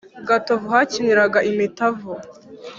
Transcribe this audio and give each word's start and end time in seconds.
Gatovu 0.27 0.65
hakiniraga 0.75 1.39
imitavu 1.51 2.11